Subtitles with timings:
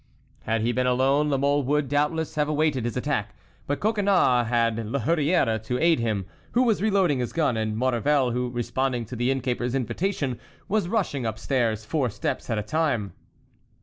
[0.45, 3.35] Had he been alone La Mole would, doubtless, have awaited his attack;
[3.67, 8.31] but Coconnas had La Hurière to aid him, who was reloading his gun, and Maurevel,
[8.31, 13.13] who, responding to the innkeeper's invitation, was rushing up stairs four steps at a time.